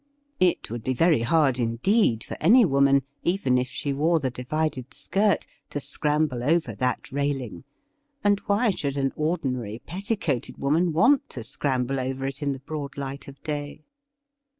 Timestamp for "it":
0.39-0.71, 12.25-12.41